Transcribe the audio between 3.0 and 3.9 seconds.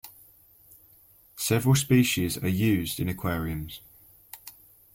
aquariums.